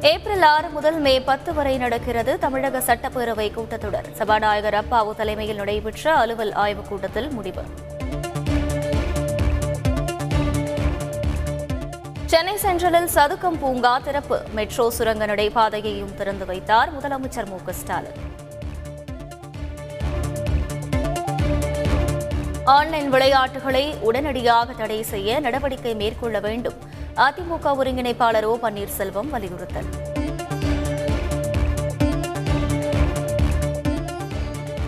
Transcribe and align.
April 0.00 0.42
ஆறு 0.42 0.68
முதல் 0.68 0.98
மே 0.98 1.20
பத்து 1.20 1.54
வரை 1.54 1.76
நடக்கிறது 1.76 2.38
தமிழக 2.38 2.78
சட்டப்பேரவை 2.78 3.52
கூட்டத்தொடர். 3.52 4.12
சபாநாயகர் 4.12 4.74
அப்பாவு 4.74 5.14
தலைமையில் 5.14 5.56
நடைபெற்ற 5.56 6.14
அலுவல் 6.14 6.52
ஆய்வுக் 6.52 6.88
கூட்டத்தில் 6.88 7.30
முடிவு. 7.30 7.62
சென்னை 12.26 12.56
சென்ட்ரலில் 12.56 13.08
சதுக்கம் 13.14 13.58
பூங்கா 13.58 13.98
திறப்பு. 13.98 14.42
மெட்ரோ 14.52 14.90
சுரங்க 14.90 15.26
நடைபாதையையும் 15.26 16.14
திறந்து 16.14 16.46
வைத்தார் 16.46 16.88
முதலமைச்சர் 16.98 17.46
மு 17.46 17.72
ஸ்டாலின். 17.72 18.28
ஆன்லைன் 22.64 23.10
விளையாட்டுகளை 23.10 23.94
உடனடியாக 24.00 24.72
தடை 24.72 25.02
செய்ய 25.02 25.40
நடவடிக்கை 25.40 25.94
மேற்கொள்ள 25.94 26.40
வேண்டும். 26.40 26.89
அதிமுக 27.24 27.72
ஒருங்கிணைப்பாளர் 27.78 28.42
ஓ 28.42 28.58
பன்னீர்செல்வம் 28.62 29.28
வலியுறுத்தல். 29.28 29.88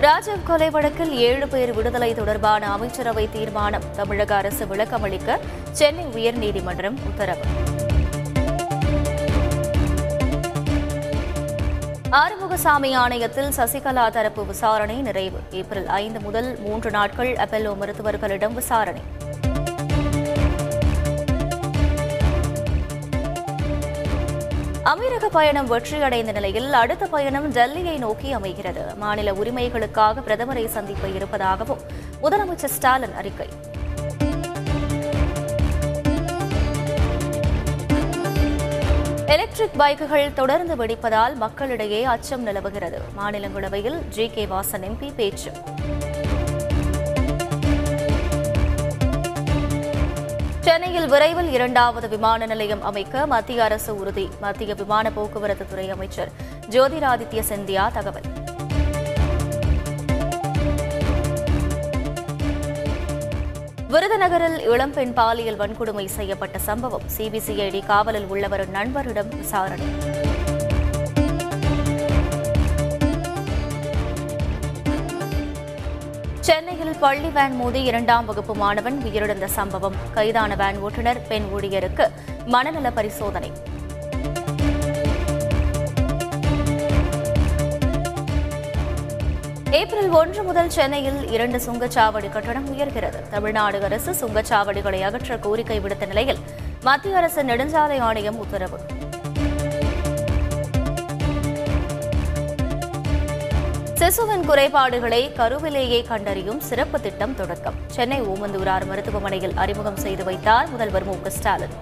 ராஜீவ் 0.01 0.47
கொலை 0.47 0.71
வழக்கில் 0.71 1.13
ஏழு 1.17 1.49
பேர் 1.49 1.73
விடுதலை 1.75 2.15
தொடர்பான 2.15 2.71
அமைச்சரவை 2.73 3.29
தீர்மானம். 3.33 3.83
தமிழக 3.97 4.35
அரசு 4.35 4.65
விளக்கமளிக்க 4.65 5.39
சென்னை 5.71 6.05
உயர்நீதிமன்றம் 6.05 6.97
உத்தரவு. 7.07 7.45
ஆறுமுகசாமி 12.11 12.97
ஆணையத்தில் 12.97 13.53
சசிகலா 13.57 14.11
தரப்பு 14.11 14.47
விசாரணை 14.47 14.97
நிறைவு. 14.97 15.41
ஏப்ரல் 15.51 15.87
ஐந்து 15.87 16.21
முதல் 16.21 16.59
மூன்று 16.59 16.91
நாட்கள் 16.91 17.33
அப்பல்லோ 17.33 17.77
மருத்துவர்களிடம் 17.77 18.55
விசாரணை. 18.55 19.01
அமீரக 24.93 25.27
பயணம் 25.27 25.71
வெற்றியடைந்த 25.73 26.33
நிலையில் 26.33 26.73
அடுத்த 26.73 27.07
பயணம் 27.07 27.53
டெல்லியை 27.53 27.99
நோக்கி 27.99 28.33
அமைகிறது. 28.33 28.95
மாநில 28.95 29.33
உரிமைகளுக்காக 29.33 30.23
பிரதமரை 30.27 30.67
சந்திக்க 30.67 31.09
இருப்பதாகவும் 31.09 31.79
முதலமைச்சர் 32.23 32.75
ஸ்டாலின் 32.77 33.15
அறிக்கை. 33.15 33.49
எலக்ட்ரிக் 39.27 39.79
பைக்குகள் 39.79 40.33
தொடர்ந்து 40.33 40.77
வெடிப்பதால் 40.77 41.35
மக்களிடையே 41.35 42.05
அச்சம் 42.05 42.43
நிலவுகிறது. 42.43 43.01
மாநிலங்களவையில் 43.19 44.09
ஜி 44.09 44.29
கே 44.29 44.45
வாசன் 44.45 44.87
எம்பி 44.91 45.13
பேச்சு. 45.17 45.51
சென்னையில் 50.63 51.09
விரைவில் 51.09 51.53
இரண்டாவது 51.53 52.09
விமான 52.09 52.47
நிலையம் 52.47 52.83
அமைக்க 52.83 53.27
மத்திய 53.27 53.63
அரசு 53.63 53.97
உறுதி. 53.97 54.29
மத்திய 54.41 54.75
விமான 54.75 55.11
போக்குவரத்து 55.11 55.67
துறை 55.69 55.91
அமைச்சர் 55.91 56.31
ஜோதிராதித்ய 56.71 57.43
சிந்தியா 57.49 57.93
தகவல். 57.93 58.29
விருதுநகரில் 63.91 64.59
இளம்பெண் 64.73 65.13
பாலியல் 65.13 65.59
வன்கொடுமை 65.59 66.07
செய்யப்பட்ட 66.07 66.59
சம்பவம். 66.59 67.03
சிபிசிஐடி 67.17 67.87
காவலில் 67.87 68.27
உள்ளவர் 68.27 68.71
நண்பரிடம் 68.71 69.29
விசாரணை. 69.29 69.85
சென்னையில் 76.47 76.99
பள்ளி 77.01 77.29
வேன் 77.29 77.57
மோதி 77.57 77.83
இரண்டாம் 77.83 78.25
வகுப்பு 78.25 78.55
மாணவன் 78.55 78.97
உயிரிழந்த 79.05 79.45
சம்பவம். 79.45 79.97
கைதான 80.15 80.55
வேன் 80.57 80.79
ஓட்டுநர் 80.79 81.27
பெண் 81.27 81.45
ஊழியருக்கு 81.57 82.07
மனநல 82.45 82.91
பரிசோதனை. 82.91 83.51
ஏப்ரல் 89.71 90.09
ஒன்று 90.09 90.43
முதல் 90.43 90.71
சென்னையில் 90.71 91.31
இரண்டு 91.31 91.61
சுங்கச்சாவடி 91.67 92.31
கட்டணம் 92.31 92.79
உயர்கிறது. 92.79 93.29
தமிழ்நாடு 93.31 93.83
அரசு 93.83 94.15
சுங்கச்சாவடிகளை 94.21 95.03
அகற்ற 95.03 95.39
கோரிக்கை 95.39 95.81
விடுத்த 95.81 96.07
நிலையில் 96.07 96.39
மத்திய 96.81 97.17
அரசு 97.17 97.43
நெடுஞ்சாலை 97.43 97.99
ஆணையம் 97.99 98.39
உத்தரவு. 98.39 98.81
சிசுவின் 104.03 104.47
குறைபாடுகளை 104.47 105.33
கருவிலேயே 105.33 106.03
கண்டறியும் 106.03 106.61
சிறப்பு 106.61 107.01
திட்டம் 107.01 107.35
தொடக்கம். 107.35 107.75
சென்னை 107.87 108.23
ஓமந்தூரார் 108.23 108.87
மருத்துவமனையில் 108.87 109.53
அறிமுகம் 109.55 109.97
செய்து 109.97 110.25
வைத்தார் 110.25 110.71
முதல்வர் 110.71 111.05
மு 111.05 111.15
ஸ்டாலின். 111.27 111.75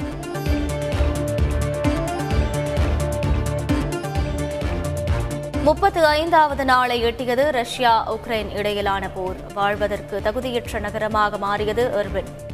முப்பத்து 5.63 6.07
ஐந்தாவது 6.07 6.65
நாளை 6.65 7.05
எட்டியது 7.05 7.51
ரஷ்யா 7.51 8.15
உக்ரைன் 8.15 8.57
இடையிலான 8.57 9.09
போர். 9.09 9.37
வாழ்வதற்கு 9.55 10.21
தகுதியற்ற 10.25 10.81
நகரமாக 10.81 11.39
மாறியது 11.39 11.91
எர்பின். 12.03 12.50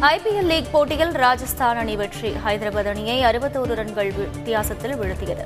ஐபிஎல் 0.00 0.46
லீக் 0.46 0.72
போட்டியில் 0.72 1.10
ராஜஸ்தான் 1.10 1.76
அணி 1.76 1.96
வெற்றி. 1.96 2.32
ஹைதராபாத் 2.46 2.88
அணியை 2.88 3.22
அறுபத்தோரு 3.22 3.74
ரன்கள் 3.74 4.12
வித்தியாசத்தில் 4.12 4.94
வீழ்த்தியது. 4.94 5.44